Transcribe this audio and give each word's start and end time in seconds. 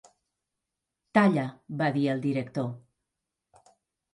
"Talla" 1.17 1.43
va 1.83 1.91
dir 1.99 2.07
el 2.15 2.25
director. 2.25 2.73